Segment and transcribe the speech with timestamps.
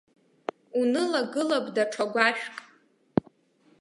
[0.79, 2.51] Унылагылап даҽа гәашәк.